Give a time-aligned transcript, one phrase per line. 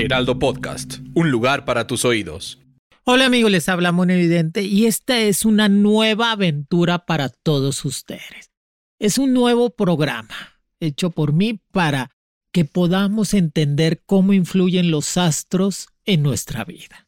[0.00, 2.58] Heraldo Podcast, un lugar para tus oídos.
[3.04, 8.50] Hola amigos, les habla Mon Evidente y esta es una nueva aventura para todos ustedes.
[8.98, 10.34] Es un nuevo programa
[10.80, 12.10] hecho por mí para
[12.50, 17.06] que podamos entender cómo influyen los astros en nuestra vida.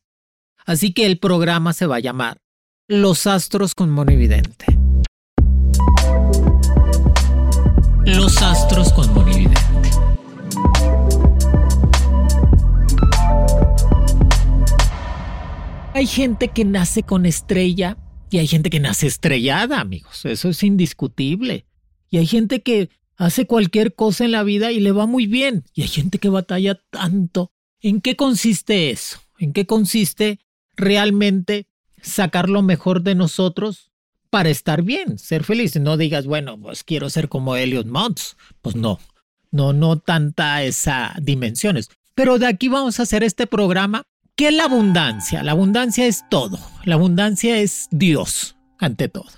[0.67, 2.43] Así que el programa se va a llamar
[2.89, 4.67] Los astros con Monividente.
[8.05, 9.72] Los astros con Monividente.
[15.95, 17.99] Hay gente que nace con estrella
[18.31, 20.25] y hay gente que nace estrellada, amigos.
[20.25, 21.67] Eso es indiscutible.
[22.09, 25.65] Y hay gente que hace cualquier cosa en la vida y le va muy bien.
[25.75, 27.53] Y hay gente que batalla tanto.
[27.83, 29.19] ¿En qué consiste eso?
[29.39, 30.41] ¿En qué consiste
[30.77, 31.67] realmente
[32.01, 33.91] sacar lo mejor de nosotros
[34.31, 35.79] para estar bien, ser feliz?
[35.79, 38.37] No digas, bueno, pues quiero ser como Elliot Montz.
[38.63, 38.99] Pues no,
[39.51, 41.91] no, no tanta esa dimensiones.
[42.15, 44.05] Pero de aquí vamos a hacer este programa.
[44.35, 45.43] ¿Qué es la abundancia?
[45.43, 46.59] La abundancia es todo.
[46.85, 49.31] La abundancia es Dios, ante todo.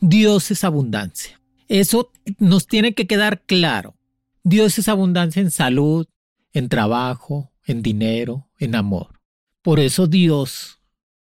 [0.00, 1.40] Dios es abundancia.
[1.68, 3.94] Eso nos tiene que quedar claro.
[4.42, 6.06] Dios es abundancia en salud,
[6.52, 9.20] en trabajo, en dinero, en amor.
[9.62, 10.80] Por eso Dios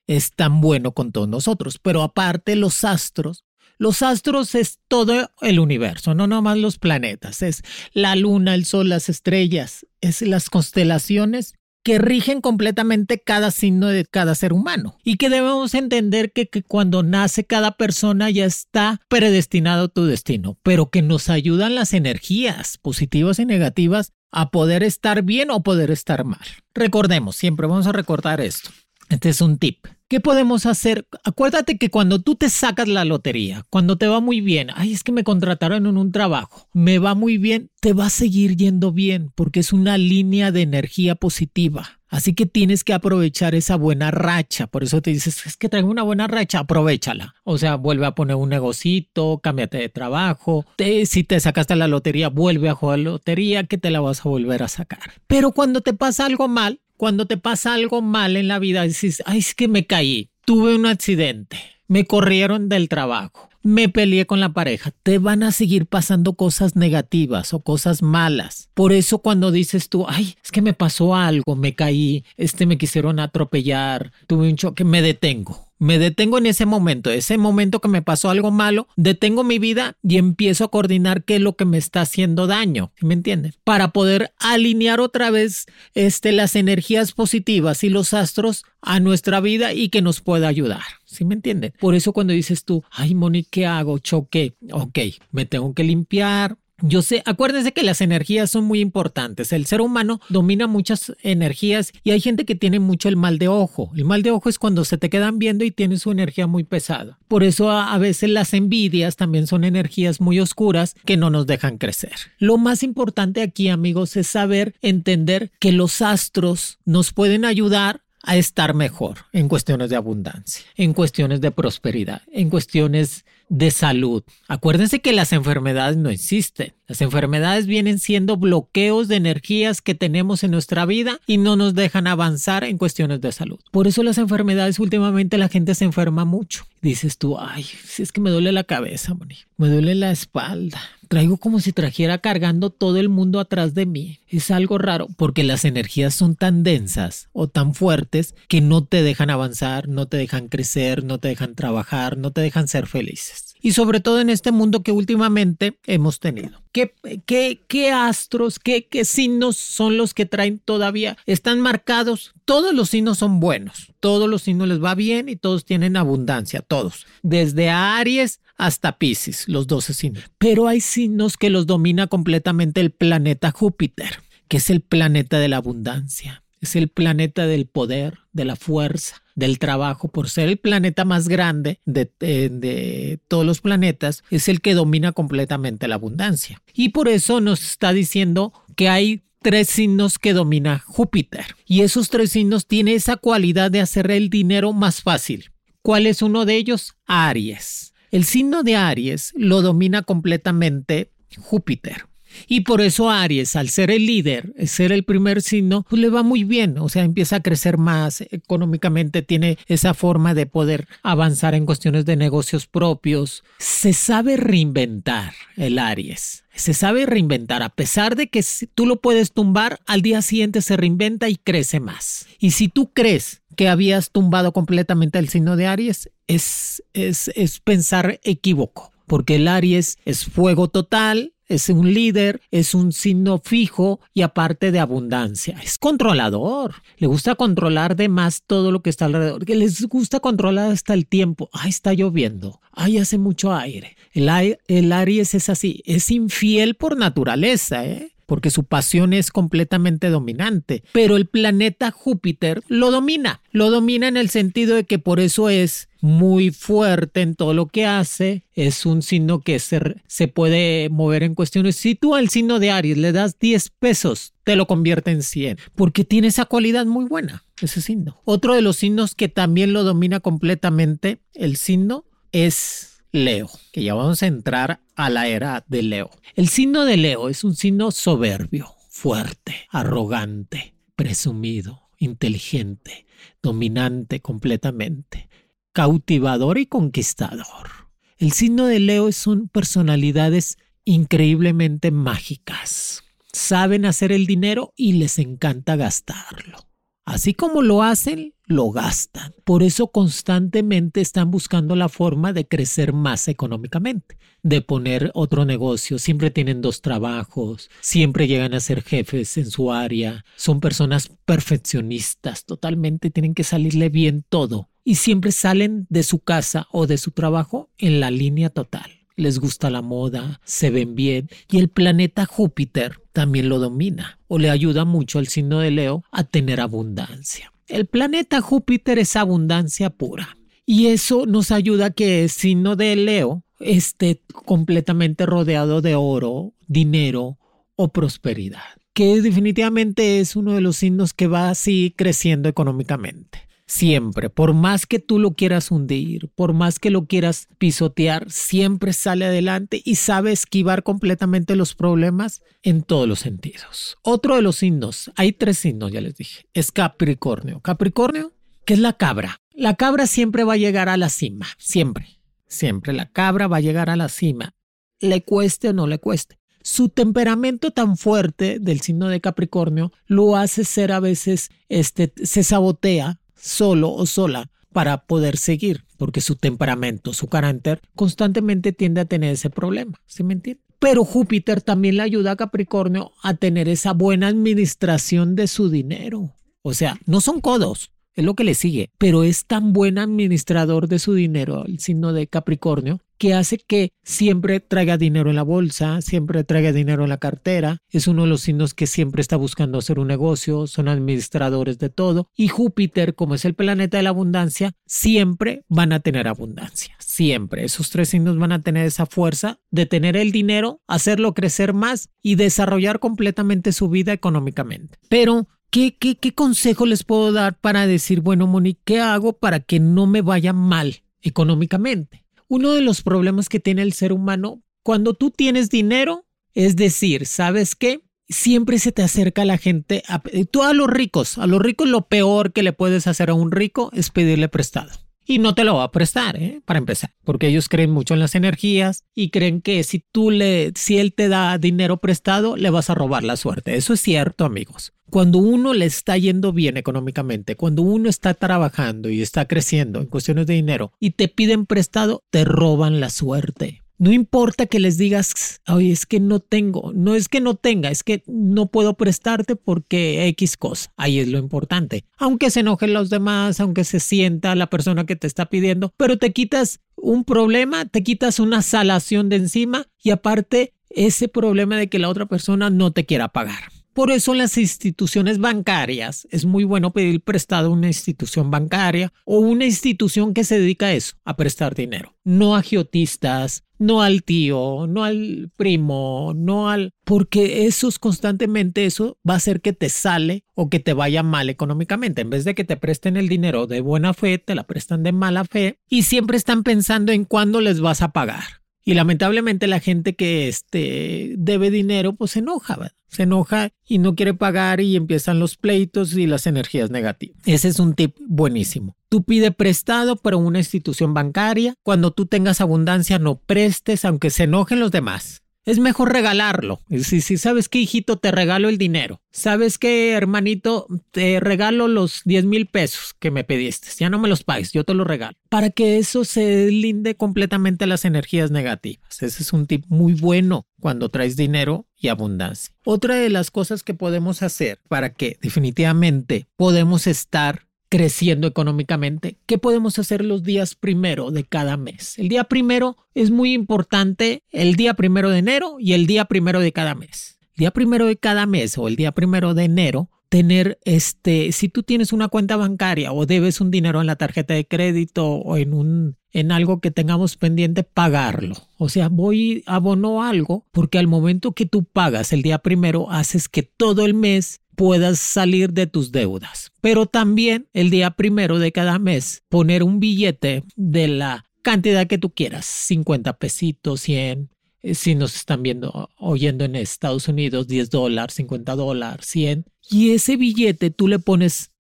[0.08, 1.78] es tan bueno con todos nosotros.
[1.78, 3.46] Pero aparte los astros,
[3.78, 8.90] los astros es todo el universo, no nomás los planetas, es la luna, el sol,
[8.90, 15.18] las estrellas, es las constelaciones que rigen completamente cada signo de cada ser humano y
[15.18, 21.02] que debemos entender que, cuando nace cada persona ya está predestinado tu destino, pero que
[21.02, 26.46] nos ayudan las energías positivas y negativas a poder estar bien o poder estar mal.
[26.74, 28.70] Recordemos, siempre vamos a recordar esto.
[29.10, 29.86] Este es un tip.
[30.12, 31.08] ¿Qué podemos hacer?
[31.24, 35.06] Acuérdate que cuando tú te sacas la lotería, cuando te va muy bien, ay, es
[35.06, 38.92] que me contrataron en un trabajo, me va muy bien, te va a seguir yendo
[38.92, 42.02] bien porque es una línea de energía positiva.
[42.10, 44.68] Así que tienes que aprovechar esa buena racha.
[44.68, 47.36] Por eso te dices, es que traigo una buena racha, aprovechala.
[47.46, 50.66] O sea, vuelve a poner un negocito, cámbiate de trabajo.
[51.06, 54.62] si te sacaste la lotería, vuelve a jugar lotería, que te la vas a volver
[54.62, 55.14] a sacar.
[55.28, 59.24] Pero cuando te pasa algo mal, cuando te pasa algo mal en la vida, dices,
[59.26, 61.58] ay, es que me caí, tuve un accidente,
[61.88, 66.76] me corrieron del trabajo, me peleé con la pareja, te van a seguir pasando cosas
[66.76, 68.70] negativas o cosas malas.
[68.76, 72.78] Por eso cuando dices tú, ay, es que me pasó algo, me caí, este me
[72.78, 77.88] quisieron atropellar, tuve un choque, me detengo me detengo en ese momento, ese momento que
[77.88, 81.66] me pasó algo malo, detengo mi vida y empiezo a coordinar qué es lo que
[81.66, 83.56] me está haciendo daño, ¿me entiendes?
[83.64, 85.66] Para poder alinear otra vez
[85.96, 90.84] este, las energías positivas y los astros a nuestra vida y que nos pueda ayudar.
[91.06, 91.74] ¿Sí me entienden?
[91.80, 93.98] Por eso cuando dices tú, ay, Moni, ¿qué hago?
[93.98, 94.54] Choqué.
[94.72, 95.00] Ok,
[95.32, 99.54] me tengo que limpiar, yo sé, acuérdense que las energías son muy importantes.
[99.54, 103.48] El ser humano domina muchas energías y hay gente que tiene mucho el mal de
[103.48, 103.92] ojo.
[103.96, 106.64] El mal de ojo es cuando se te quedan viendo y tienes su energía muy
[106.64, 107.18] pesada.
[107.28, 111.48] Por eso a, a veces las envidias también son energías muy oscuras que no nos
[111.48, 112.14] dejan crecer.
[112.38, 118.38] Lo más importante aquí, amigos, es saber entender que los astros nos pueden ayudar a
[118.38, 124.24] estar mejor en cuestiones de abundancia, en cuestiones de prosperidad, en cuestiones de salud.
[124.48, 126.74] Acuérdense que las enfermedades no existen.
[126.92, 131.74] Las enfermedades vienen siendo bloqueos de energías que tenemos en nuestra vida y no nos
[131.74, 133.62] dejan avanzar en cuestiones de salud.
[133.72, 136.66] Por eso las enfermedades últimamente la gente se enferma mucho.
[136.82, 139.16] Dices tú, ay, si es que me duele la cabeza,
[139.56, 144.20] me duele la espalda, traigo como si trajera cargando todo el mundo atrás de mí.
[144.28, 149.02] Es algo raro porque las energías son tan densas o tan fuertes que no te
[149.02, 153.51] dejan avanzar, no te dejan crecer, no te dejan trabajar, no te dejan ser felices.
[153.62, 156.62] Y sobre todo en este mundo que últimamente hemos tenido.
[156.72, 156.94] ¿Qué,
[157.26, 161.18] qué, qué astros, qué, qué signos son los que traen todavía?
[161.26, 162.34] Están marcados.
[162.46, 163.94] Todos los signos son buenos.
[164.00, 166.62] Todos los signos les va bien y todos tienen abundancia.
[166.62, 167.06] Todos.
[167.22, 170.24] Desde Aries hasta Pisces, los 12 signos.
[170.38, 175.48] Pero hay signos que los domina completamente el planeta Júpiter, que es el planeta de
[175.48, 180.58] la abundancia, es el planeta del poder, de la fuerza, del trabajo, por ser el
[180.58, 186.62] planeta más grande de, de, todos los planetas, es el que domina completamente la abundancia.
[186.74, 191.56] Y por eso nos está diciendo que hay tres signos que domina Júpiter.
[191.66, 195.52] Y esos tres signos tienen esa cualidad de hacer el dinero más fácil.
[195.82, 196.94] ¿Cuál es uno de ellos?
[197.08, 197.94] Aries.
[198.12, 202.06] El signo de Aries lo domina completamente Júpiter.
[202.48, 206.24] Y por eso Aries, al ser el líder, ser el primer signo, pues le va
[206.24, 211.56] muy bien, o sea, empieza a crecer más económicamente, tiene esa forma de poder avanzar
[211.56, 213.44] en cuestiones de negocios propios.
[213.58, 216.44] Se sabe reinventar el Aries.
[216.54, 218.44] Se sabe reinventar, a pesar de que
[218.76, 222.28] tú lo puedes tumbar, al día siguiente se reinventa y crece más.
[222.40, 227.60] Y si tú crees que habías tumbado completamente el signo de Aries, es, es, es
[227.60, 234.00] pensar equívoco, porque el Aries es fuego total, es un líder, es un signo fijo
[234.14, 235.60] y aparte de abundancia.
[235.64, 236.76] Es controlador.
[236.98, 239.48] Le gusta controlar de más todo lo que está alrededor.
[239.50, 241.50] Les gusta controlar hasta el tiempo.
[241.52, 242.62] Ay, está lloviendo.
[242.72, 243.98] Ay, hace mucho aire.
[244.14, 245.84] El, el Aries es así.
[245.86, 248.14] Es infiel por naturaleza, ¿eh?
[248.32, 250.86] porque su pasión es completamente dominante.
[250.94, 255.50] Pero el planeta Júpiter lo domina, lo domina en el sentido de que por eso
[255.50, 260.88] es muy fuerte en todo lo que hace, es un signo que se, se puede
[260.90, 261.76] mover en cuestiones.
[261.76, 265.58] Si tú al signo de Aries le das 10 pesos, te lo convierte en 100,
[265.74, 268.22] porque tiene esa cualidad muy buena, ese signo.
[268.26, 273.96] Otro de los signos que también lo domina completamente, el signo, es Leo, que ya
[273.96, 276.12] vamos a entrar a la era de Leo.
[276.36, 283.08] El signo de Leo es un signo soberbio, fuerte, arrogante, presumido, inteligente,
[283.42, 285.28] dominante completamente,
[285.74, 287.90] cautivador y conquistador.
[288.20, 293.04] El signo de Leo son personalidades increíblemente mágicas.
[293.34, 296.72] Saben hacer el dinero y les encanta gastarlo.
[297.06, 299.34] Así como lo hacen, lo gastan.
[299.44, 305.98] Por eso constantemente están buscando la forma de crecer más económicamente, de poner otro negocio.
[305.98, 310.24] Siempre tienen dos trabajos, siempre llegan a ser jefes en su área.
[310.36, 314.70] Son personas perfeccionistas, totalmente tienen que salirle bien todo.
[314.84, 319.40] Y siempre salen de su casa o de su trabajo en la línea total les
[319.40, 324.50] gusta la moda, se ven bien y el planeta Júpiter también lo domina o le
[324.50, 327.54] ayuda mucho al signo de Leo a tener abundancia.
[327.68, 332.96] El planeta Júpiter es abundancia pura y eso nos ayuda a que el signo de
[332.96, 337.38] Leo esté completamente rodeado de oro, dinero
[337.76, 338.64] o prosperidad,
[338.94, 343.51] que definitivamente es uno de los signos que va así creciendo económicamente.
[343.74, 348.92] Siempre, por más que tú lo quieras hundir, por más que lo quieras pisotear, siempre
[348.92, 353.98] sale adelante y sabe esquivar completamente los problemas en todos los sentidos.
[354.04, 357.62] Otro de los signos, hay tres signos, ya les dije, es Capricornio.
[357.62, 358.34] Capricornio,
[358.66, 359.40] que es la cabra.
[359.54, 363.62] La cabra siempre va a llegar a la cima, siempre, siempre la cabra va a
[363.62, 364.54] llegar a la cima,
[365.00, 366.42] le cueste o no le cueste.
[366.62, 372.44] Su temperamento tan fuerte del signo de Capricornio lo hace ser a veces, este, se
[372.44, 379.06] sabotea solo o sola para poder seguir, porque su temperamento, su carácter, constantemente tiende a
[379.06, 380.40] tener ese problema, ¿sí me?
[380.80, 386.34] Pero Júpiter también le ayuda a Capricornio a tener esa buena administración de su dinero.
[386.64, 390.88] O sea, no son codos, es lo que le sigue, pero es tan buen administrador
[390.88, 395.44] de su dinero, el signo de Capricornio, que hace que siempre traiga dinero en la
[395.44, 397.78] bolsa, siempre traiga dinero en la cartera.
[397.92, 401.92] Es uno de los signos que siempre está buscando hacer un negocio, son administradores de
[401.92, 402.32] todo.
[402.36, 406.96] Y Júpiter, como es el planeta de la abundancia, siempre van a tener abundancia.
[406.98, 407.64] Siempre.
[407.64, 412.10] Esos tres signos van a tener esa fuerza de tener el dinero, hacerlo crecer más
[412.24, 414.98] y desarrollar completamente su vida económicamente.
[415.10, 419.62] Pero ¿Qué, qué, qué consejo les puedo dar para decir, bueno, Moni, ¿qué hago para
[419.62, 422.26] que no me vaya mal económicamente?
[422.52, 427.26] Uno de los problemas que tiene el ser humano, cuando tú tienes dinero, es decir,
[427.26, 428.02] ¿sabes qué?
[428.28, 432.10] Siempre se te acerca la gente, a, tú a los ricos, a los ricos lo
[432.10, 434.92] peor que le puedes hacer a un rico es pedirle prestado
[435.26, 436.62] y no te lo va a prestar, ¿eh?
[436.66, 440.74] para empezar, porque ellos creen mucho en las energías y creen que si tú le,
[440.76, 443.78] si él te da dinero prestado, le vas a robar la suerte.
[443.78, 444.92] Eso es cierto, amigos.
[445.12, 450.06] Cuando uno le está yendo bien económicamente, cuando uno está trabajando y está creciendo en
[450.06, 453.84] cuestiones de dinero y te piden prestado, te roban la suerte.
[453.98, 457.92] No importa que les digas, oye, es que no tengo, no es que no tenga,
[457.92, 460.94] es que no puedo prestarte porque X cosa.
[460.96, 462.06] Ahí es lo importante.
[462.18, 466.18] Aunque se enojen los demás, aunque se sienta la persona que te está pidiendo, pero
[466.20, 471.90] te quitas un problema, te quitas una salación de encima y aparte ese problema de
[471.90, 473.81] que la otra persona no te quiera pagar.
[473.94, 479.40] Por eso las instituciones bancarias es muy bueno pedir prestado a una institución bancaria o
[479.40, 482.16] una institución que se dedica a eso, a prestar dinero.
[482.24, 486.94] No a giotistas, no al tío, no al primo, no al...
[487.04, 491.24] Porque eso es constantemente, eso va a hacer que te sale o que te vaya
[491.24, 492.22] mal económicamente.
[492.22, 495.12] En vez de que te presten el dinero de buena fe, te la prestan de
[495.12, 498.61] mala fe y siempre están pensando en cuándo les vas a pagar.
[498.84, 504.16] Y lamentablemente la gente que este, debe dinero, pues se enoja, se enoja y no
[504.16, 507.38] quiere pagar y empiezan los pleitos y las energías negativas.
[507.46, 508.96] Ese es un tip buenísimo.
[509.10, 511.76] Tú pide prestado para una institución bancaria.
[511.84, 515.41] Cuando tú tengas abundancia, no prestes, aunque se enojen los demás.
[515.66, 516.80] Es mejor regalarlo.
[517.04, 519.22] Si, si sabes que, hijito, te regalo el dinero.
[519.32, 523.90] Sabes que, hermanito, te regalo los 10 mil pesos que me pediste.
[524.00, 525.38] Ya no me los pagues, yo te los regalo.
[525.50, 529.22] Para que eso se linde completamente las energías negativas.
[529.22, 532.74] Ese es un tip muy bueno cuando traes dinero y abundancia.
[532.84, 539.58] Otra de las cosas que podemos hacer para que definitivamente podemos estar creciendo económicamente, ¿qué
[539.58, 542.18] podemos hacer los días primero de cada mes?
[542.18, 546.62] El día primero es muy importante, el día primero de enero y el día primero
[546.62, 547.38] de cada mes.
[547.58, 551.68] El día primero de cada mes o el día primero de enero, tener este, si
[551.68, 555.58] tú tienes una cuenta bancaria o debes un dinero en la tarjeta de crédito o
[555.58, 558.56] en un en algo que tengamos pendiente, pagarlo.
[558.78, 563.50] O sea, voy abono algo porque al momento que tú pagas el día primero, haces
[563.50, 566.72] que todo el mes puedas salir de tus deudas.
[566.82, 572.18] Pero también el día primero de cada mes poner un billete de la cantidad que
[572.18, 574.50] tú quieras, 50 pesitos, 100,
[574.82, 579.66] eh, si nos están viendo, oyendo en Estados Unidos, 10 dólares, 50 dólares, 100.
[579.90, 581.72] Y ese billete tú le pones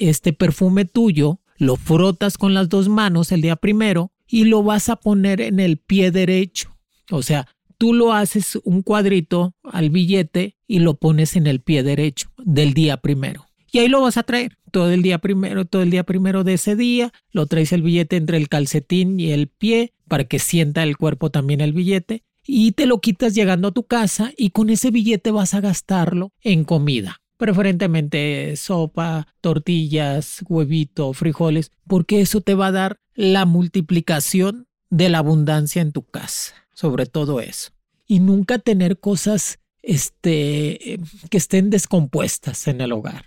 [0.00, 4.88] este perfume tuyo, lo frotas con las dos manos el día primero y lo vas
[4.88, 6.74] a poner en el pie derecho.
[7.10, 11.82] O sea, tú lo haces un cuadrito al billete y lo pones en el pie
[11.82, 13.46] derecho del día primero.
[13.70, 16.54] Y ahí lo vas a traer todo el día primero, todo el día primero de
[16.54, 17.12] ese día.
[17.30, 21.30] Lo traes el billete entre el calcetín y el pie para que sienta el cuerpo
[21.30, 22.24] también el billete.
[22.46, 26.32] Y te lo quitas llegando a tu casa y con ese billete vas a gastarlo
[26.40, 27.20] en comida.
[27.40, 35.18] Preferentemente sopa, tortillas, huevito, frijoles, porque eso te va a dar la multiplicación de la
[35.18, 37.72] abundancia en tu casa sobre todo eso.
[38.06, 43.26] Y nunca tener cosas este, que estén descompuestas en el hogar.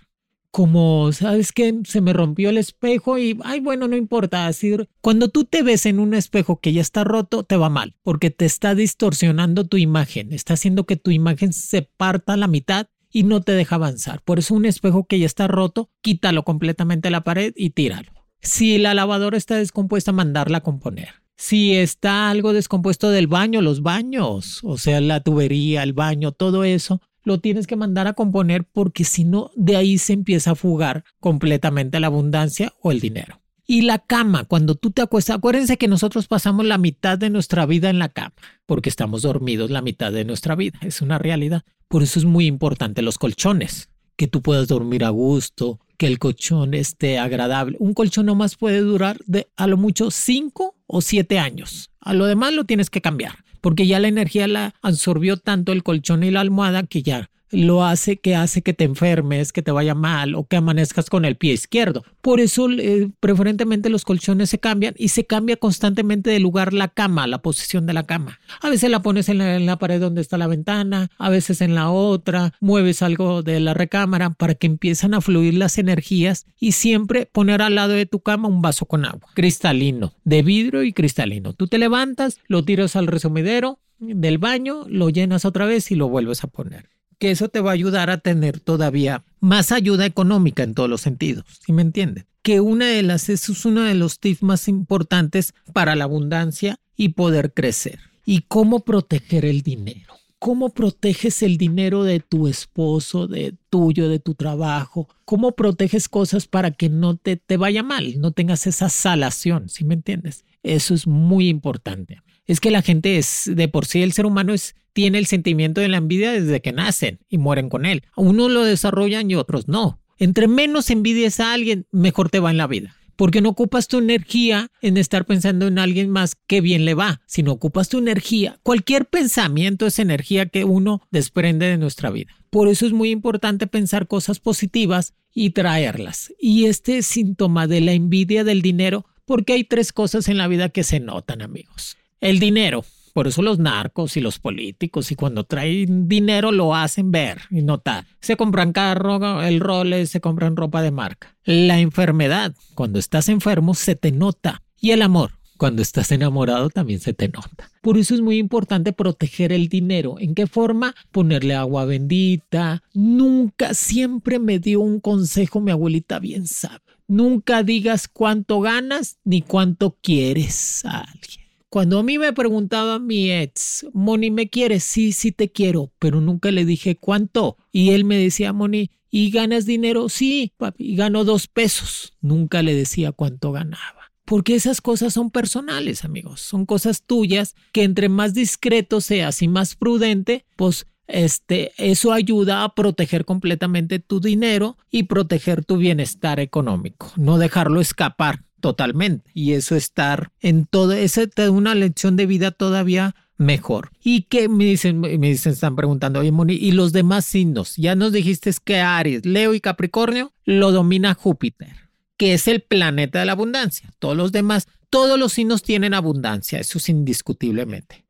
[0.50, 4.46] Como, ¿sabes que Se me rompió el espejo y, ay, bueno, no importa.
[4.46, 7.94] Así, cuando tú te ves en un espejo que ya está roto, te va mal,
[8.02, 12.48] porque te está distorsionando tu imagen, está haciendo que tu imagen se parta a la
[12.48, 14.20] mitad y no te deja avanzar.
[14.22, 18.12] Por eso un espejo que ya está roto, quítalo completamente de la pared y tíralo.
[18.42, 23.82] Si la lavadora está descompuesta, mandarla a componer si está algo descompuesto del baño, los
[23.82, 28.64] baños, o sea, la tubería, el baño, todo eso, lo tienes que mandar a componer
[28.64, 33.40] porque si no, de ahí se empieza a fugar completamente la abundancia o el dinero.
[33.66, 37.64] Y la cama, cuando tú te acuestas, acuérdense que nosotros pasamos la mitad de nuestra
[37.64, 38.34] vida en la cama,
[38.66, 41.62] porque estamos dormidos la mitad de nuestra vida, es una realidad.
[41.88, 46.18] Por eso es muy importante los colchones, que tú puedas dormir a gusto, que el
[46.18, 47.76] colchón esté agradable.
[47.80, 51.90] Un colchón nomás puede durar de a lo mucho 5 o 7 años.
[52.00, 55.82] A lo demás lo tienes que cambiar, porque ya la energía la absorbió tanto el
[55.82, 59.70] colchón y la almohada que ya lo hace que hace que te enfermes, que te
[59.70, 62.04] vaya mal o que amanezcas con el pie izquierdo.
[62.20, 66.88] Por eso eh, preferentemente los colchones se cambian y se cambia constantemente de lugar la
[66.88, 68.40] cama, la posición de la cama.
[68.60, 71.90] A veces la pones en la, pared donde está la ventana, a veces en la
[71.90, 77.26] otra, mueves algo de la recámara para que empiezan a fluir las energías y siempre
[77.26, 81.52] poner al lado de tu cama un vaso con agua, cristalino, de vidrio y cristalino.
[81.52, 86.08] Tú te levantas, lo tiras al resumidero del baño, lo llenas otra vez y lo
[86.08, 90.62] vuelves a poner que eso te va a ayudar a tener todavía más ayuda económica
[90.62, 92.26] en todos los sentidos, ¿sí me entienden?
[92.42, 96.78] Que una de las, eso es uno de los tips más importantes para la abundancia
[96.96, 97.98] y poder crecer.
[98.26, 100.14] ¿Y cómo proteger el dinero?
[100.38, 105.08] ¿Cómo proteges el dinero de tu esposo, de tuyo, de tu trabajo?
[105.24, 109.84] ¿Cómo proteges cosas para que no te, te vaya mal, no tengas esa salación, ¿sí
[109.84, 110.44] me entiendes?
[110.62, 112.20] Eso es muy importante.
[112.46, 115.82] Es que la gente es, de por sí el ser humano es tiene el sentimiento
[115.82, 118.04] de la envidia desde que nacen y mueren con él.
[118.16, 120.00] Unos lo desarrollan y otros no.
[120.18, 122.96] Entre menos envidies a alguien, mejor te va en la vida.
[123.16, 127.20] Porque no ocupas tu energía en estar pensando en alguien más que bien le va,
[127.26, 128.58] sino ocupas tu energía.
[128.62, 132.32] Cualquier pensamiento es energía que uno desprende de nuestra vida.
[132.50, 136.32] Por eso es muy importante pensar cosas positivas y traerlas.
[136.40, 140.68] Y este síntoma de la envidia del dinero, porque hay tres cosas en la vida
[140.68, 141.96] que se notan, amigos.
[142.24, 147.10] El dinero, Por eso los narcos y los políticos y cuando traen dinero lo hacen
[147.10, 148.06] ver y notar.
[148.22, 151.36] Se compran carro, el role, se compran ropa de marca.
[151.44, 154.62] La enfermedad, cuando estás enfermo, se te nota.
[154.80, 157.70] Y el amor, cuando estás enamorado también se te nota.
[157.82, 160.16] Por eso es muy importante proteger el dinero.
[160.18, 160.94] ¿En qué forma?
[161.12, 162.82] Ponerle agua bendita.
[162.94, 166.80] Nunca, siempre me dio un consejo, mi abuelita bien sabe.
[167.06, 171.43] Nunca digas cuánto ganas ni cuánto quieres a alguien.
[171.74, 174.84] Cuando a mí me preguntaba mi ex, Moni, ¿me quieres?
[174.84, 177.56] Sí, sí te quiero, pero nunca le dije cuánto.
[177.72, 180.08] Y él me decía, Moni, ¿y ganas dinero?
[180.08, 182.12] Sí, papi, y gano dos pesos.
[182.20, 184.12] Nunca le decía cuánto ganaba.
[184.24, 186.42] Porque esas cosas son personales, amigos.
[186.42, 192.62] Son cosas tuyas que entre más discreto seas y más prudente, pues este, eso ayuda
[192.62, 199.30] a proteger completamente tu dinero y proteger tu bienestar económico, no dejarlo escapar totalmente.
[199.34, 203.90] Y eso estar en todo, esa es una lección de vida todavía mejor.
[204.02, 205.00] ¿Y qué me dicen?
[205.00, 207.76] Me dicen, están preguntando, oye, Moni, ¿y los demás signos?
[207.76, 211.84] Ya nos dijiste que Aries, Leo y Capricornio lo domina Júpiter
[212.16, 213.92] que es el planeta de la abundancia.
[213.98, 218.06] Todos los demás, todos los signos tienen abundancia, eso es indiscutiblemente.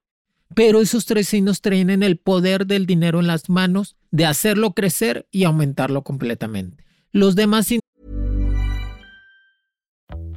[0.55, 5.27] Pero esos tres signos tienen el poder del dinero en las manos de hacerlo crecer
[5.33, 6.85] y aumentarlo completamente.
[7.11, 7.73] Los demás.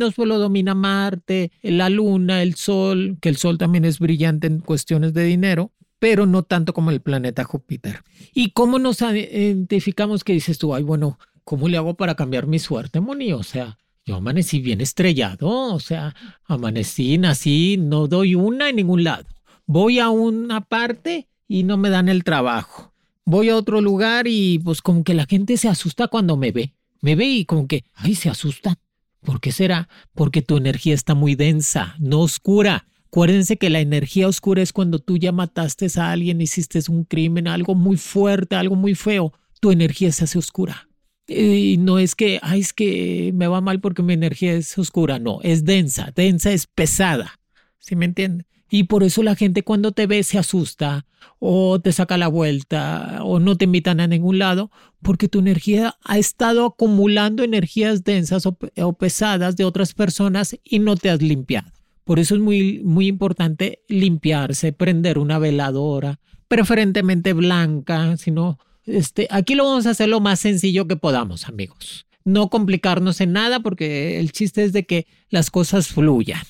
[0.00, 4.60] Nos lo domina Marte, la Luna, el Sol, que el Sol también es brillante en
[4.60, 8.02] cuestiones de dinero, pero no tanto como el planeta Júpiter.
[8.32, 12.58] ¿Y cómo nos identificamos que dices tú, ay, bueno, ¿cómo le hago para cambiar mi
[12.58, 13.34] suerte, Moni?
[13.34, 16.14] O sea, yo amanecí bien estrellado, o sea,
[16.46, 19.26] amanecí, nací, no doy una en ningún lado.
[19.66, 22.94] Voy a una parte y no me dan el trabajo.
[23.26, 26.72] Voy a otro lugar y pues como que la gente se asusta cuando me ve.
[27.02, 28.76] Me ve y como que, ay, se asustan.
[29.22, 29.88] ¿Por qué será?
[30.14, 32.86] Porque tu energía está muy densa, no oscura.
[33.06, 37.48] Acuérdense que la energía oscura es cuando tú ya mataste a alguien, hiciste un crimen,
[37.48, 39.32] algo muy fuerte, algo muy feo.
[39.60, 40.88] Tu energía se hace oscura.
[41.26, 45.18] Y no es que, ay, es que me va mal porque mi energía es oscura.
[45.18, 46.12] No, es densa.
[46.14, 47.38] Densa es pesada.
[47.78, 48.46] ¿Sí me entiende?
[48.70, 51.04] Y por eso la gente cuando te ve se asusta
[51.40, 54.70] o te saca la vuelta o no te invitan a ningún lado
[55.02, 60.96] porque tu energía ha estado acumulando energías densas o, pesadas de otras personas y no
[60.96, 61.72] te has limpiado.
[62.04, 69.54] Por eso es muy, muy importante limpiarse, prender una veladora, preferentemente blanca, sino este, aquí
[69.56, 72.06] lo vamos a hacer lo más sencillo que podamos, amigos.
[72.24, 76.42] No complicarnos en nada porque el chiste es de que las cosas fluyan.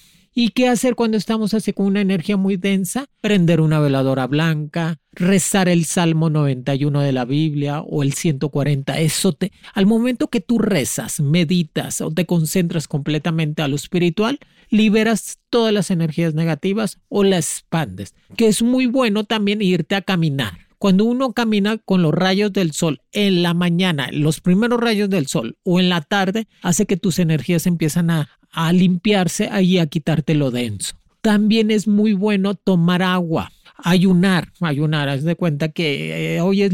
[0.43, 3.05] ¿Y qué hacer cuando estamos así con una energía muy densa?
[3.21, 9.01] Prender una veladora blanca, rezar el Salmo 91 de la Biblia o el 140.
[9.01, 14.39] Eso te, al momento que tú rezas, meditas o te concentras completamente a lo espiritual,
[14.71, 18.15] liberas todas las energías negativas o las expandes.
[18.35, 20.71] Que es muy bueno también irte a caminar.
[20.79, 25.27] Cuando uno camina con los rayos del sol en la mañana, los primeros rayos del
[25.27, 29.87] sol o en la tarde, hace que tus energías empiezan a, a limpiarse y a
[29.87, 30.97] quitarte lo denso.
[31.21, 36.73] También es muy bueno tomar agua, ayunar, ayunar, haz de cuenta que eh, hoy, es,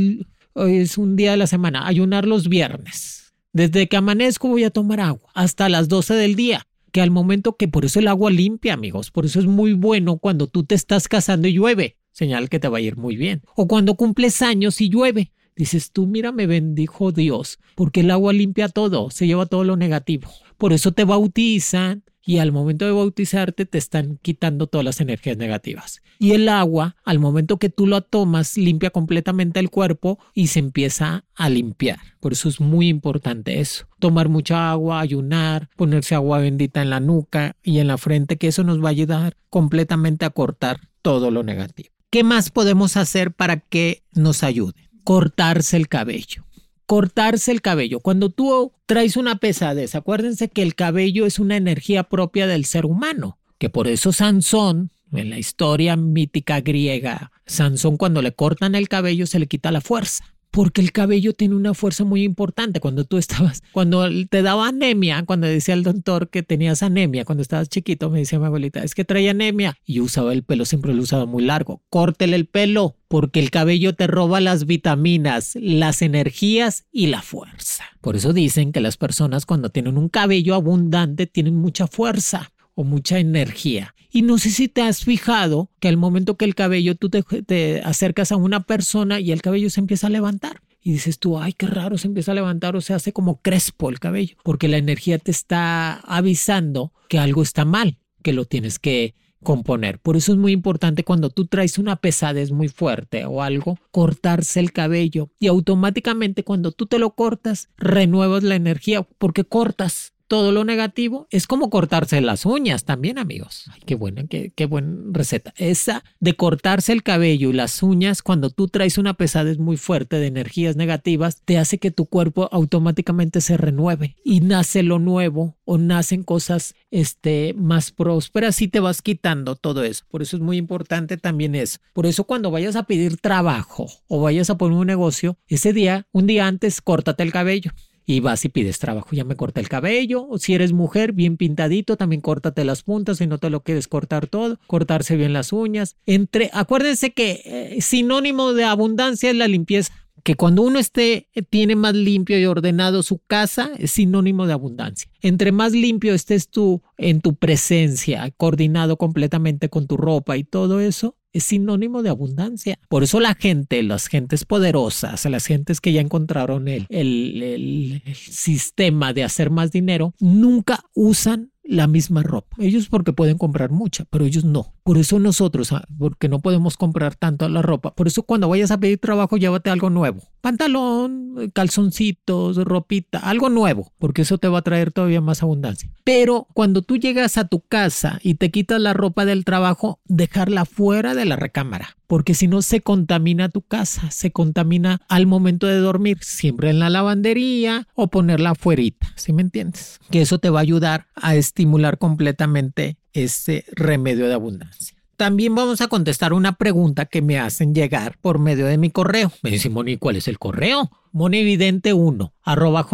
[0.54, 3.34] hoy es un día de la semana, ayunar los viernes.
[3.52, 7.56] Desde que amanezco voy a tomar agua hasta las 12 del día, que al momento
[7.56, 10.74] que por eso el agua limpia, amigos, por eso es muy bueno cuando tú te
[10.74, 13.42] estás casando y llueve, señal que te va a ir muy bien.
[13.54, 18.32] O cuando cumples años y llueve, dices tú, mira, me bendijo Dios, porque el agua
[18.32, 20.30] limpia todo, se lleva todo lo negativo.
[20.58, 25.36] Por eso te bautizan y al momento de bautizarte te están quitando todas las energías
[25.36, 26.02] negativas.
[26.18, 30.58] Y el agua, al momento que tú lo tomas, limpia completamente el cuerpo y se
[30.58, 32.00] empieza a limpiar.
[32.18, 33.86] Por eso es muy importante eso.
[34.00, 38.48] Tomar mucha agua, ayunar, ponerse agua bendita en la nuca y en la frente, que
[38.48, 41.90] eso nos va a ayudar completamente a cortar todo lo negativo.
[42.10, 44.88] ¿Qué más podemos hacer para que nos ayude?
[45.04, 46.46] Cortarse el cabello
[46.87, 48.01] cortarse el cabello.
[48.01, 52.87] Cuando tú traes una pesadez, acuérdense que el cabello es una energía propia del ser
[52.87, 58.88] humano, que por eso Sansón, en la historia mítica griega, Sansón cuando le cortan el
[58.88, 62.80] cabello se le quita la fuerza porque el cabello tiene una fuerza muy importante.
[62.80, 67.42] Cuando tú estabas, cuando te daba anemia, cuando decía el doctor que tenías anemia cuando
[67.42, 70.94] estabas chiquito, me decía mi abuelita, es que traía anemia y usaba el pelo, siempre
[70.94, 71.82] lo usaba muy largo.
[71.88, 77.85] Córtele el pelo, porque el cabello te roba las vitaminas, las energías y la fuerza.
[78.00, 82.84] Por eso dicen que las personas cuando tienen un cabello abundante tienen mucha fuerza o
[82.84, 83.94] mucha energía.
[84.12, 87.82] Y no sé si te has fijado que al momento que el cabello tú te,
[87.84, 90.62] acercas a una persona y el cabello se empieza a levantar.
[90.80, 93.90] Y dices tú, ay, qué raro, se empieza a levantar o se hace como crespo
[93.90, 98.78] el cabello, porque la energía te está avisando que algo está mal, que lo tienes
[98.78, 99.98] que componer.
[99.98, 104.60] Por eso es muy importante cuando tú traes una pesadez muy fuerte o algo, cortarse
[104.60, 110.52] el cabello y automáticamente cuando tú te lo cortas, renuevas la energía porque cortas todo
[110.52, 113.64] lo negativo es como cortarse las uñas también, amigos.
[113.72, 115.54] Ay, qué buena, qué, qué buena receta.
[115.56, 120.18] Esa de cortarse el cabello y las uñas cuando tú traes una pesadez muy fuerte
[120.18, 125.56] de energías negativas, te hace que tu cuerpo automáticamente se renueve y nace lo nuevo
[125.64, 130.04] o nacen cosas este, más prósperas y te vas quitando todo eso.
[130.08, 131.78] Por eso es muy importante también eso.
[131.92, 136.06] Por eso cuando vayas a pedir trabajo o vayas a poner un negocio, ese día,
[136.12, 137.72] un día antes, córtate el cabello
[138.06, 139.08] y vas y pides trabajo.
[139.12, 143.18] Ya me corté el cabello, o si eres mujer, bien pintadito, también córtate las puntas
[143.18, 145.96] si no te lo quieres cortar todo, cortarse bien las uñas.
[146.06, 149.92] Entre, acuérdense que eh, sinónimo de abundancia es la limpieza
[150.26, 154.54] que cuando uno esté, eh, tiene más limpio y ordenado su casa, es sinónimo de
[154.54, 155.08] abundancia.
[155.20, 160.80] Entre más limpio estés tú en tu presencia, coordinado completamente con tu ropa y todo
[160.80, 162.78] eso, es sinónimo de abundancia.
[162.88, 168.14] Por eso la gente, las gentes poderosas, las gentes que ya encontraron el, el, el
[168.14, 172.56] sistema de hacer más dinero, nunca usan la misma ropa.
[172.58, 174.74] Ellos porque pueden comprar mucha, pero ellos no.
[174.82, 177.94] Por eso nosotros, ah, porque no podemos comprar tanto la ropa.
[177.94, 180.22] Por eso cuando vayas a pedir trabajo, llévate algo nuevo.
[180.46, 185.90] Pantalón, calzoncitos, ropita, algo nuevo, porque eso te va a traer todavía más abundancia.
[186.04, 190.64] Pero cuando tú llegas a tu casa y te quitas la ropa del trabajo, dejarla
[190.64, 195.66] fuera de la recámara, porque si no se contamina tu casa, se contamina al momento
[195.66, 199.98] de dormir, siempre en la lavandería o ponerla afuerita, ¿sí me entiendes?
[200.12, 204.95] Que eso te va a ayudar a estimular completamente ese remedio de abundancia.
[205.16, 209.33] También vamos a contestar una pregunta que me hacen llegar por medio de mi correo.
[209.42, 210.90] Me dice Moni, ¿cuál es el correo?
[211.16, 212.87] monividente1 arroba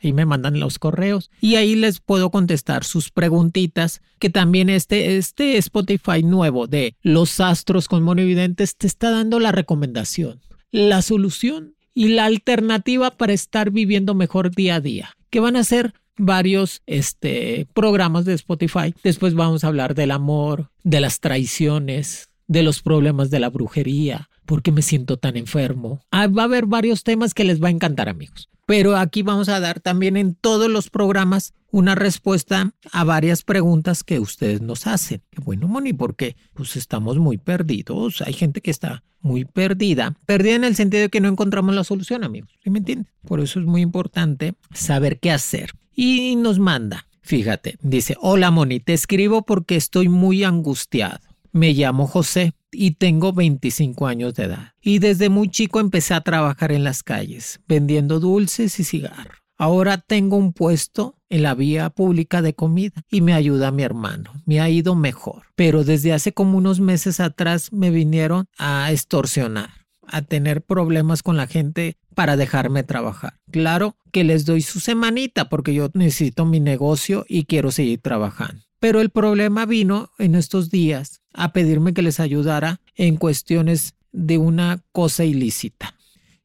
[0.00, 5.16] y me mandan los correos y ahí les puedo contestar sus preguntitas que también este,
[5.16, 11.74] este Spotify nuevo de los astros con monividentes te está dando la recomendación, la solución
[11.94, 15.16] y la alternativa para estar viviendo mejor día a día.
[15.30, 15.94] ¿Qué van a ser?
[16.16, 18.94] Varios este, programas de Spotify.
[19.02, 24.28] Después vamos a hablar del amor, de las traiciones, de los problemas de la brujería,
[24.44, 26.00] por qué me siento tan enfermo.
[26.10, 28.48] Ah, va a haber varios temas que les va a encantar, amigos.
[28.66, 34.02] Pero aquí vamos a dar también en todos los programas una respuesta a varias preguntas
[34.02, 35.22] que ustedes nos hacen.
[35.30, 38.22] Qué bueno, Moni, porque pues estamos muy perdidos.
[38.22, 40.16] Hay gente que está muy perdida.
[40.26, 42.50] Perdida en el sentido de que no encontramos la solución, amigos.
[42.64, 43.08] ¿Sí me entienden?
[43.26, 47.08] Por eso es muy importante saber qué hacer y nos manda.
[47.22, 51.18] Fíjate, dice, hola Moni, te escribo porque estoy muy angustiado.
[51.50, 54.74] Me llamo José y tengo 25 años de edad.
[54.80, 59.38] Y desde muy chico empecé a trabajar en las calles, vendiendo dulces y cigarros.
[59.58, 64.32] Ahora tengo un puesto en la vía pública de comida y me ayuda mi hermano.
[64.44, 65.44] Me ha ido mejor.
[65.54, 71.36] Pero desde hace como unos meses atrás me vinieron a extorsionar, a tener problemas con
[71.36, 73.38] la gente para dejarme trabajar.
[73.50, 78.62] Claro que les doy su semanita porque yo necesito mi negocio y quiero seguir trabajando.
[78.80, 84.38] Pero el problema vino en estos días a pedirme que les ayudara en cuestiones de
[84.38, 85.94] una cosa ilícita.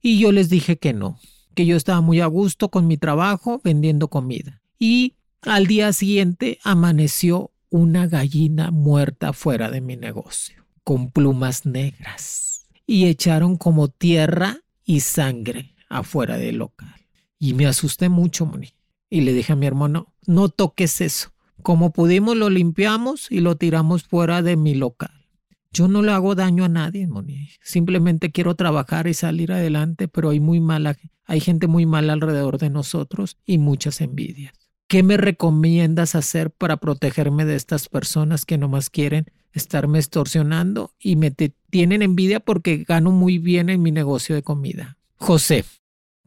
[0.02, 1.20] Y yo les dije que no,
[1.56, 4.62] que yo estaba muy a gusto con mi trabajo vendiendo comida.
[4.80, 12.51] Y al día siguiente amaneció una gallina muerta fuera de mi negocio, con plumas negras.
[12.92, 16.94] Y echaron como tierra y sangre afuera del local.
[17.40, 18.74] Y me asusté mucho, Moni.
[19.10, 23.56] Y le dije a mi hermano, no toques eso, Como pudimos lo limpiamos y lo
[23.56, 25.26] tiramos fuera de mi local.
[25.72, 27.48] Yo no le hago daño a nadie, Moni.
[27.64, 32.58] Simplemente quiero trabajar y salir adelante, pero hay muy mala, hay gente muy mala alrededor
[32.58, 34.54] de nosotros y muchas envidias.
[34.88, 41.16] ¿Qué me recomiendas hacer para protegerme de estas personas que nomás quieren estarme extorsionando y
[41.16, 44.98] me tienen envidia porque gano muy bien en mi negocio de comida?
[45.16, 45.66] José,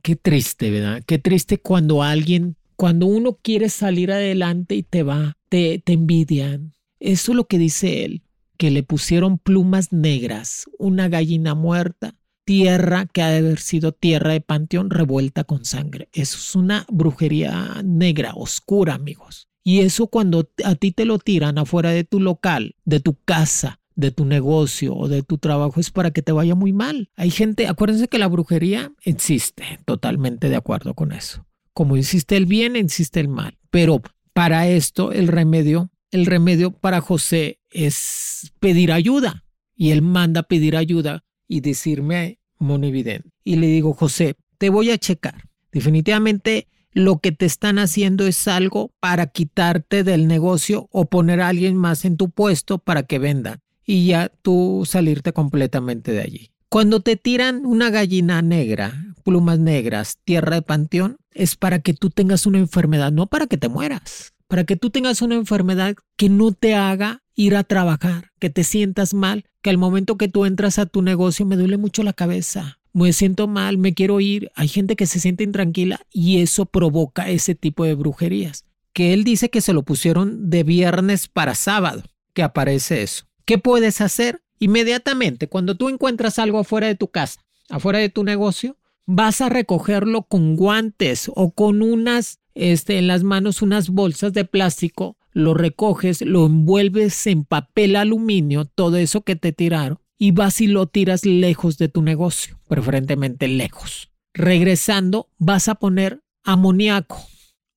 [0.02, 1.02] qué triste, ¿verdad?
[1.06, 6.72] Qué triste cuando alguien, cuando uno quiere salir adelante y te va, te, te envidian.
[7.00, 8.22] Eso es lo que dice él
[8.56, 14.32] que le pusieron plumas negras, una gallina muerta, tierra que ha de haber sido tierra
[14.32, 16.08] de panteón revuelta con sangre.
[16.12, 19.48] Eso es una brujería negra, oscura, amigos.
[19.64, 23.80] Y eso cuando a ti te lo tiran afuera de tu local, de tu casa,
[23.96, 27.10] de tu negocio o de tu trabajo es para que te vaya muy mal.
[27.16, 31.46] Hay gente, acuérdense que la brujería existe, totalmente de acuerdo con eso.
[31.72, 33.58] Como existe el bien, existe el mal.
[33.70, 39.44] Pero para esto el remedio el remedio para José es pedir ayuda.
[39.74, 43.28] Y él manda pedir ayuda y decirme monividente.
[43.42, 45.48] Y le digo, José, te voy a checar.
[45.72, 51.48] Definitivamente lo que te están haciendo es algo para quitarte del negocio o poner a
[51.48, 56.50] alguien más en tu puesto para que venda y ya tú salirte completamente de allí.
[56.70, 62.10] Cuando te tiran una gallina negra, plumas negras, tierra de panteón, es para que tú
[62.10, 66.28] tengas una enfermedad, no para que te mueras para que tú tengas una enfermedad que
[66.28, 70.44] no te haga ir a trabajar, que te sientas mal, que al momento que tú
[70.44, 74.50] entras a tu negocio me duele mucho la cabeza, me siento mal, me quiero ir.
[74.54, 78.64] Hay gente que se siente intranquila y eso provoca ese tipo de brujerías.
[78.92, 83.24] Que él dice que se lo pusieron de viernes para sábado, que aparece eso.
[83.44, 84.40] ¿Qué puedes hacer?
[84.60, 89.48] Inmediatamente, cuando tú encuentras algo afuera de tu casa, afuera de tu negocio, vas a
[89.48, 95.54] recogerlo con guantes o con unas este, en las manos unas bolsas de plástico, lo
[95.54, 100.86] recoges, lo envuelves en papel aluminio, todo eso que te tiraron, y vas y lo
[100.86, 104.10] tiras lejos de tu negocio, preferentemente lejos.
[104.32, 107.22] Regresando, vas a poner amoníaco,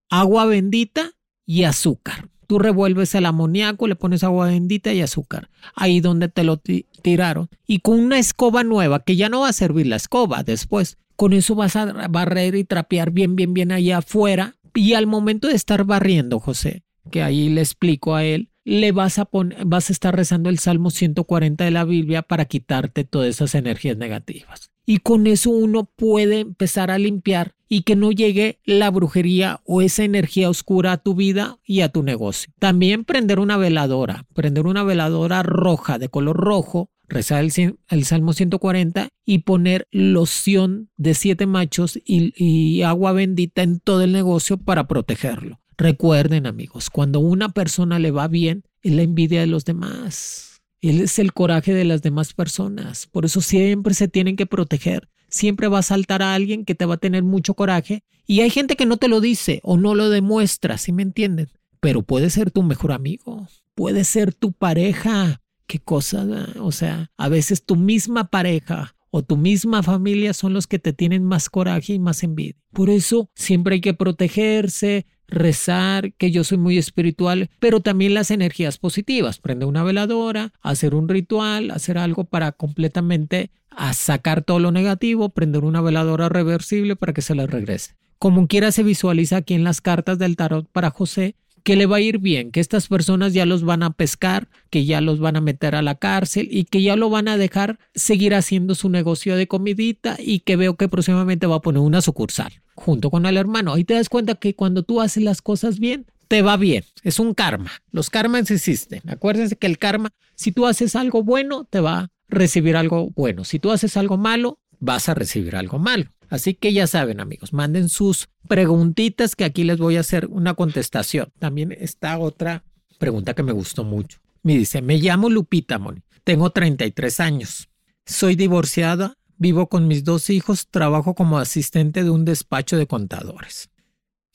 [0.09, 1.11] agua bendita
[1.45, 2.29] y azúcar.
[2.47, 6.55] Tú revuelves el amoníaco, le pones agua bendita y azúcar, ahí donde te lo
[7.01, 7.49] tiraron.
[7.67, 11.33] Y con una escoba nueva, que ya no va a servir la escoba después, con
[11.33, 15.55] eso vas a barrer y trapear bien, bien, bien allá afuera y al momento de
[15.55, 19.93] estar barriendo, José, que ahí le explico a él, le vas a poner, vas a
[19.93, 24.71] estar rezando el Salmo 140 de la Biblia para quitarte todas esas energías negativas.
[24.85, 29.81] Y con eso uno puede empezar a limpiar y que no llegue la brujería o
[29.81, 32.51] esa energía oscura a tu vida y a tu negocio.
[32.59, 39.07] También prender una veladora, prender una veladora roja de color rojo rezar el, Salmo 140
[39.25, 45.61] y poner loción de siete machos y agua bendita en todo el negocio para protegerlo.
[45.77, 50.61] Recuerden amigos, cuando una persona le va bien, es la envidia de los demás.
[50.81, 53.05] Él es el coraje de las demás personas.
[53.05, 55.09] Por eso siempre se tienen que proteger.
[55.29, 58.03] Siempre va a saltar a alguien que te va a tener mucho coraje.
[58.25, 61.49] Y hay gente que no te lo dice o no lo demuestra, ¿sí me entienden?
[61.79, 66.25] Pero puede ser tu mejor amigo, puede ser tu pareja, qué cosa,
[66.59, 70.91] o sea, a veces tu misma pareja o tu misma familia son los que te
[70.91, 72.55] tienen más coraje y más envidia.
[72.73, 78.31] Por eso siempre hay que protegerse, rezar, que yo soy muy espiritual, pero también las
[78.31, 84.59] energías positivas, prender una veladora, hacer un ritual, hacer algo para completamente a sacar todo
[84.59, 87.95] lo negativo, prender una veladora reversible para que se le regrese.
[88.17, 91.35] Como quiera se visualiza aquí en las cartas del tarot para José,
[91.67, 94.85] que le va a ir bien, que estas personas ya los van a pescar, que
[94.85, 97.77] ya los van a meter a la cárcel y que ya lo van a dejar
[97.93, 101.99] seguir haciendo su negocio de comidita y que veo que próximamente va a poner una
[101.99, 103.73] sucursal junto con el hermano.
[103.73, 106.85] Ahí te das cuenta que cuando tú haces las cosas bien, te va bien.
[107.03, 107.69] Es un karma.
[107.91, 109.01] Los karmas existen.
[109.09, 113.43] Acuérdense que el karma, si tú haces algo bueno, te va a recibir algo bueno.
[113.43, 116.05] Si tú haces algo malo, vas a recibir algo malo.
[116.29, 120.53] Así que ya saben amigos, manden sus preguntitas que aquí les voy a hacer una
[120.55, 121.31] contestación.
[121.39, 122.63] También está otra
[122.97, 124.19] pregunta que me gustó mucho.
[124.43, 127.69] Me dice, me llamo Lupita Moni, tengo 33 años,
[128.05, 133.69] soy divorciada, vivo con mis dos hijos, trabajo como asistente de un despacho de contadores.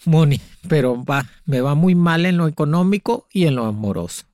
[0.04, 4.24] Moni, pero va, me va muy mal en lo económico y en lo amoroso.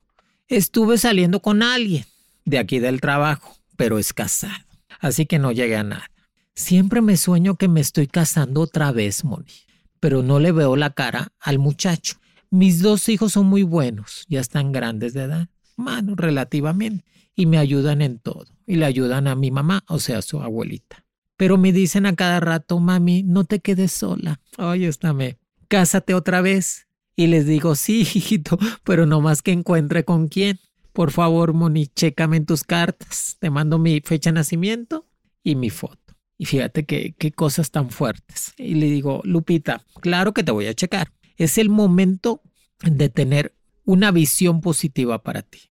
[0.49, 2.05] Estuve saliendo con alguien
[2.45, 4.65] de aquí del trabajo, pero es casado,
[5.01, 6.11] así que no llegué a nada.
[6.59, 9.53] Siempre me sueño que me estoy casando otra vez, Moni,
[10.01, 12.17] pero no le veo la cara al muchacho.
[12.51, 17.05] Mis dos hijos son muy buenos, ya están grandes de edad, mano, relativamente,
[17.37, 21.07] y me ayudan en todo, y le ayudan a mi mamá, o sea, su abuelita.
[21.37, 24.41] Pero me dicen a cada rato, mami, no te quedes sola.
[24.57, 30.05] Ay, me, cásate otra vez Y les digo, sí, hijito, pero no más que encuentre
[30.05, 30.59] con quién.
[30.93, 33.37] Por favor, Moni, chécame en tus cartas.
[33.39, 35.07] Te mando mi fecha de nacimiento
[35.45, 36.08] y mi foto.
[36.39, 38.55] Y fíjate qué, cosas tan fuertes.
[38.57, 41.13] Y le digo, Lupita, claro que te voy a checar.
[41.37, 42.41] Es el momento
[42.81, 45.73] de tener una visión positiva para ti.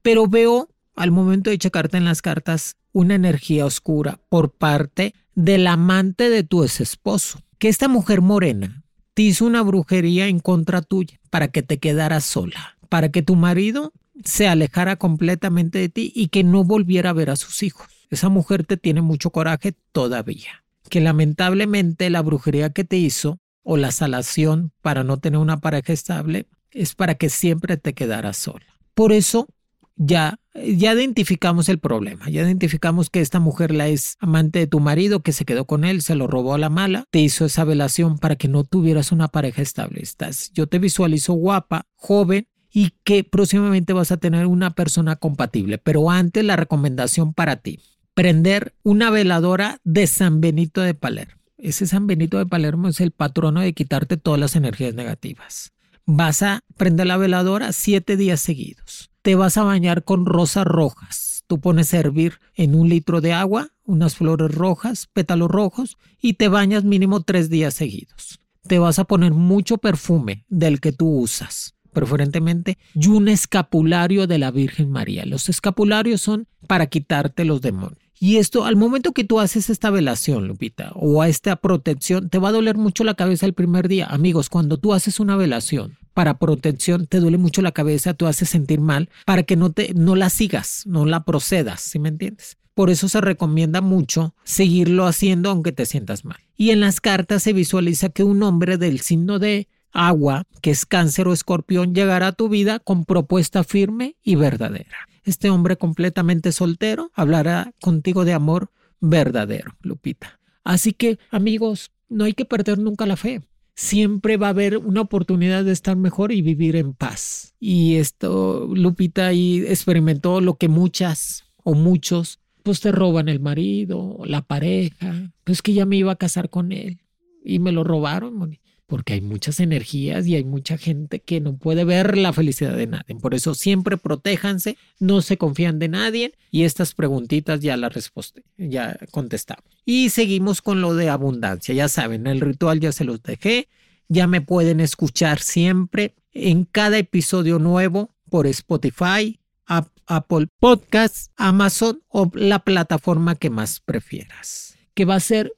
[0.00, 5.66] Pero veo al momento de checarte en las cartas una energía oscura por parte del
[5.66, 7.40] amante de tu ex esposo.
[7.58, 12.24] Que esta mujer morena te hizo una brujería en contra tuya para que te quedaras
[12.24, 13.92] sola, para que tu marido
[14.24, 17.88] se alejara completamente de ti y que no volviera a ver a sus hijos.
[18.10, 20.64] Esa mujer te tiene mucho coraje todavía.
[20.88, 25.92] Que lamentablemente la brujería que te hizo o la salación para no tener una pareja
[25.92, 28.66] estable es para que siempre te quedaras sola.
[28.94, 29.48] Por eso
[29.96, 34.80] ya, ya identificamos el problema, ya identificamos que esta mujer la es amante de tu
[34.80, 37.64] marido, que se quedó con él, se lo robó a la mala, te hizo esa
[37.64, 40.00] velación para que no tuvieras una pareja estable.
[40.00, 45.78] Estás, yo te visualizo guapa, joven y que próximamente vas a tener una persona compatible.
[45.78, 47.80] Pero antes la recomendación para ti,
[48.14, 51.40] prender una veladora de San Benito de Palermo.
[51.58, 55.72] Ese San Benito de Palermo es el patrono de quitarte todas las energías negativas.
[56.06, 59.10] Vas a prender la veladora siete días seguidos.
[59.22, 61.44] Te vas a bañar con rosas rojas.
[61.46, 66.34] Tú pones a hervir en un litro de agua unas flores rojas, pétalos rojos, y
[66.34, 68.40] te bañas mínimo tres días seguidos.
[68.66, 74.38] Te vas a poner mucho perfume del que tú usas preferentemente, y un escapulario de
[74.38, 75.24] la Virgen María.
[75.26, 77.98] Los escapularios son para quitarte los demonios.
[78.22, 82.38] Y esto, al momento que tú haces esta velación, Lupita, o a esta protección, te
[82.38, 84.06] va a doler mucho la cabeza el primer día.
[84.06, 88.50] Amigos, cuando tú haces una velación para protección, te duele mucho la cabeza, tú haces
[88.50, 92.58] sentir mal para que no, te, no la sigas, no la procedas, ¿sí me entiendes?
[92.74, 96.40] Por eso se recomienda mucho seguirlo haciendo aunque te sientas mal.
[96.58, 100.86] Y en las cartas se visualiza que un hombre del signo de agua, que es
[100.86, 105.08] cáncer o escorpión, llegará a tu vida con propuesta firme y verdadera.
[105.24, 110.40] Este hombre completamente soltero hablará contigo de amor verdadero, Lupita.
[110.64, 113.42] Así que, amigos, no hay que perder nunca la fe.
[113.74, 117.54] Siempre va a haber una oportunidad de estar mejor y vivir en paz.
[117.58, 124.18] Y esto, Lupita ahí experimentó lo que muchas o muchos, pues te roban el marido,
[124.24, 127.00] la pareja, pues que ya me iba a casar con él
[127.44, 128.58] y me lo robaron
[128.90, 132.88] porque hay muchas energías y hay mucha gente que no puede ver la felicidad de
[132.88, 133.14] nadie.
[133.14, 138.42] Por eso siempre protéjanse, no se confían de nadie y estas preguntitas ya las respuestas
[138.58, 139.64] ya contestamos.
[139.84, 141.72] Y seguimos con lo de abundancia.
[141.72, 143.68] Ya saben, el ritual ya se los dejé,
[144.08, 152.28] ya me pueden escuchar siempre en cada episodio nuevo por Spotify, Apple Podcasts, Amazon o
[152.34, 154.76] la plataforma que más prefieras.
[154.94, 155.52] Que va a ser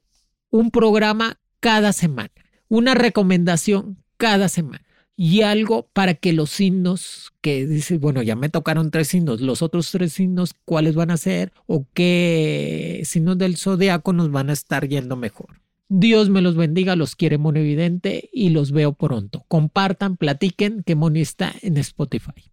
[0.51, 2.42] un programa cada semana
[2.73, 4.81] una recomendación cada semana
[5.15, 9.61] y algo para que los signos que dice, bueno, ya me tocaron tres signos, los
[9.61, 11.53] otros tres signos, ¿cuáles van a ser?
[11.67, 15.61] ¿O qué signos del zodiaco nos van a estar yendo mejor?
[15.91, 19.45] Dios me los bendiga, los quiere Moni Evidente y los veo pronto.
[19.49, 22.53] Compartan, platiquen que Moni está en Spotify.